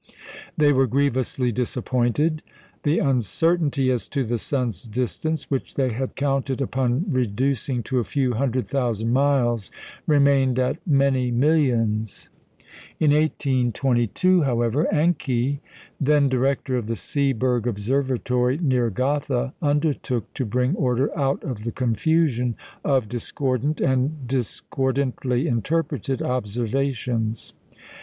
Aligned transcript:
They 0.57 0.73
were 0.73 0.87
grievously 0.87 1.51
disappointed. 1.51 2.41
The 2.81 2.97
uncertainty 2.97 3.91
as 3.91 4.07
to 4.07 4.23
the 4.23 4.39
sun's 4.39 4.85
distance, 4.85 5.51
which 5.51 5.75
they 5.75 5.91
had 5.91 6.15
counted 6.15 6.59
upon 6.59 7.05
reducing 7.07 7.83
to 7.83 7.99
a 7.99 8.03
few 8.03 8.33
hundred 8.33 8.67
thousand 8.67 9.13
miles, 9.13 9.69
remained 10.07 10.57
at 10.57 10.77
many 10.87 11.29
millions. 11.29 12.29
In 12.99 13.11
1822, 13.11 14.41
however, 14.41 14.87
Encke, 14.91 15.59
then 15.99 16.29
director 16.29 16.77
of 16.77 16.87
the 16.87 16.95
Seeberg 16.95 17.67
Observatory 17.67 18.57
near 18.57 18.89
Gotha, 18.89 19.53
undertook 19.61 20.33
to 20.33 20.45
bring 20.47 20.75
order 20.77 21.15
out 21.15 21.43
of 21.43 21.63
the 21.63 21.71
confusion 21.71 22.55
of 22.83 23.07
discordant, 23.07 23.79
and 23.79 24.27
discordantly 24.27 25.45
interpreted 25.47 26.23
observations. 26.23 27.53